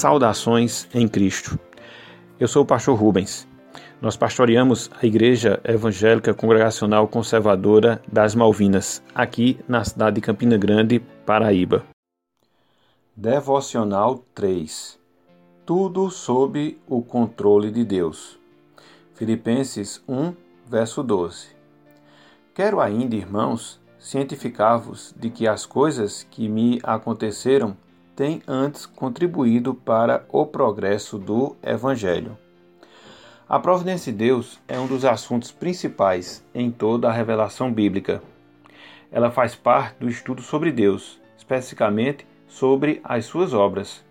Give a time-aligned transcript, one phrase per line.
[0.00, 1.58] Saudações em Cristo.
[2.38, 3.46] Eu sou o pastor Rubens.
[4.00, 11.00] Nós pastoreamos a Igreja Evangélica Congregacional Conservadora das Malvinas, aqui na cidade de Campina Grande,
[11.26, 11.84] Paraíba.
[13.14, 14.98] Devocional 3
[15.66, 18.38] Tudo sob o controle de Deus.
[19.12, 20.32] Filipenses 1,
[20.66, 21.48] verso 12.
[22.54, 27.76] Quero ainda, irmãos, cientificar-vos de que as coisas que me aconteceram
[28.20, 32.36] têm antes contribuído para o progresso do Evangelho.
[33.48, 38.22] A providência de Deus é um dos assuntos principais em toda a revelação bíblica.
[39.10, 44.04] Ela faz parte do estudo sobre Deus, especificamente sobre as suas obras.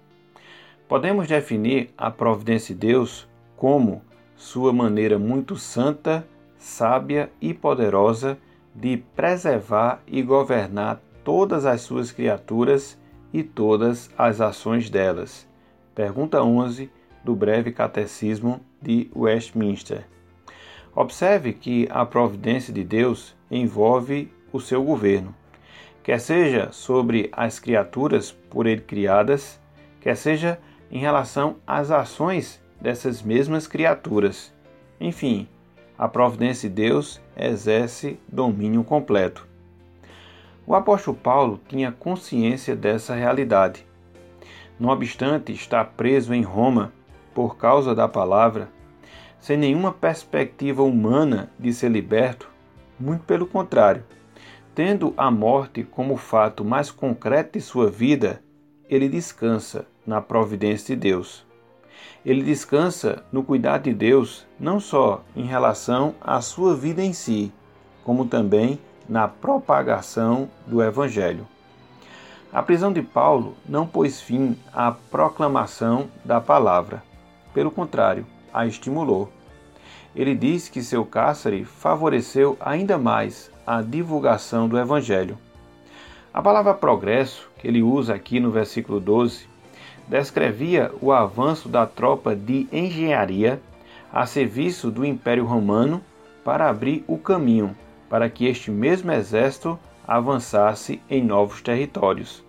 [0.88, 4.02] Podemos definir a providência de Deus como
[4.36, 8.40] sua maneira muito santa, sábia e poderosa
[8.74, 12.98] de preservar e governar todas as suas criaturas
[13.34, 15.48] e todas as ações delas.
[15.94, 16.90] Pergunta 11
[17.24, 20.06] do breve catecismo de Westminster.
[20.96, 25.36] Observe que a providência de Deus envolve o seu governo,
[26.04, 29.60] quer seja sobre as criaturas por ele criadas,
[30.02, 30.60] quer seja
[30.92, 34.54] em relação às ações dessas mesmas criaturas.
[35.00, 35.48] Enfim,
[35.98, 39.49] a providência de Deus exerce domínio completo.
[40.70, 43.84] O apóstolo Paulo tinha consciência dessa realidade.
[44.80, 46.94] Não obstante estar preso em Roma
[47.34, 48.70] por causa da palavra,
[49.40, 52.48] sem nenhuma perspectiva humana de ser liberto,
[53.00, 54.04] muito pelo contrário,
[54.76, 58.40] tendo a morte como fato mais concreto de sua vida,
[58.88, 61.48] ele descansa na providência de Deus.
[62.24, 67.52] Ele descansa no cuidado de Deus, não só em relação à sua vida em si,
[68.04, 71.48] como também na propagação do Evangelho.
[72.54, 77.04] A prisão de Paulo não pôs fim à proclamação da palavra.
[77.54, 79.32] Pelo contrário, a estimulou.
[80.16, 85.38] Ele diz que seu cárcere favoreceu ainda mais a divulgação do Evangelho.
[86.34, 89.48] A palavra progresso, que ele usa aqui no versículo 12,
[90.08, 93.60] descrevia o avanço da tropa de engenharia
[94.12, 96.02] a serviço do Império Romano
[96.44, 97.76] para abrir o caminho
[98.10, 102.44] para que este mesmo exército avançasse em novos territórios.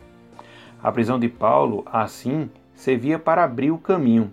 [0.82, 4.32] A prisão de Paulo, assim, servia para abrir o caminho,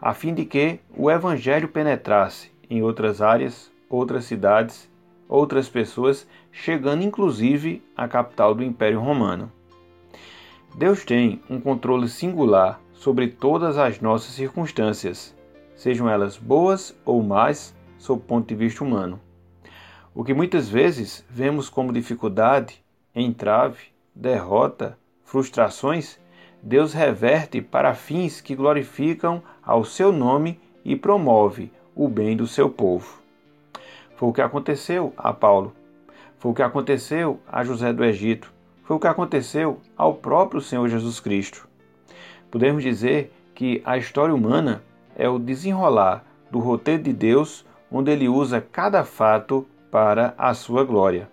[0.00, 4.88] a fim de que o evangelho penetrasse em outras áreas, outras cidades,
[5.28, 9.52] outras pessoas, chegando inclusive à capital do Império Romano.
[10.74, 15.36] Deus tem um controle singular sobre todas as nossas circunstâncias,
[15.76, 19.20] sejam elas boas ou más, sob o ponto de vista humano.
[20.14, 22.80] O que muitas vezes vemos como dificuldade,
[23.12, 26.20] entrave, derrota, frustrações,
[26.62, 32.70] Deus reverte para fins que glorificam ao seu nome e promove o bem do seu
[32.70, 33.20] povo.
[34.14, 35.74] Foi o que aconteceu a Paulo.
[36.38, 38.52] Foi o que aconteceu a José do Egito.
[38.84, 41.68] Foi o que aconteceu ao próprio Senhor Jesus Cristo.
[42.52, 44.80] Podemos dizer que a história humana
[45.16, 50.82] é o desenrolar do roteiro de Deus, onde ele usa cada fato para a sua
[50.82, 51.30] glória.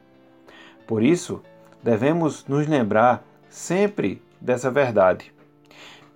[0.86, 1.42] Por isso,
[1.82, 5.34] devemos nos lembrar sempre dessa verdade.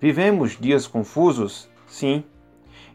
[0.00, 1.68] Vivemos dias confusos?
[1.88, 2.22] Sim.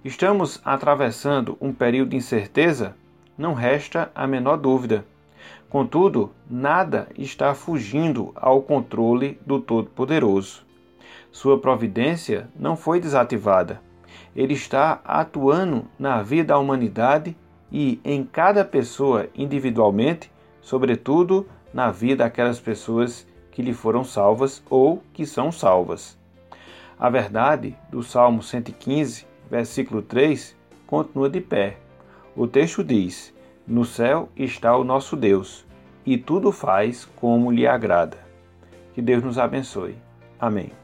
[0.05, 2.95] Estamos atravessando um período de incerteza?
[3.37, 5.03] Não resta a menor dúvida.
[5.69, 10.65] Contudo, nada está fugindo ao controle do Todo-Poderoso.
[11.29, 13.81] Sua providência não foi desativada.
[14.33, 17.35] Ele está atuando na vida da humanidade
[17.71, 25.01] e em cada pessoa individualmente, sobretudo na vida daquelas pessoas que lhe foram salvas ou
[25.13, 26.17] que são salvas.
[26.99, 30.55] A verdade do Salmo 115, versículo 3,
[30.85, 31.77] continua de pé.
[32.35, 33.33] O texto diz:
[33.67, 35.65] no céu está o nosso Deus,
[36.05, 38.17] e tudo faz como lhe agrada.
[38.93, 39.95] Que Deus nos abençoe.
[40.39, 40.80] Amém.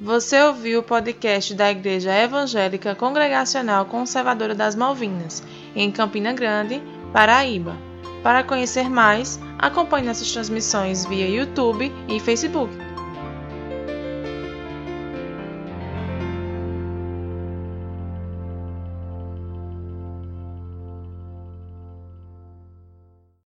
[0.00, 5.40] Você ouviu o podcast da Igreja Evangélica Congregacional Conservadora das Malvinas,
[5.74, 6.82] em Campina Grande,
[7.12, 7.76] Paraíba.
[8.20, 12.76] Para conhecer mais, acompanhe nossas transmissões via YouTube e Facebook.